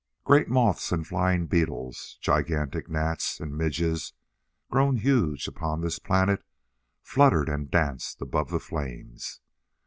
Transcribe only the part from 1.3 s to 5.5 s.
beetles, gigantic gnats and midges grown huge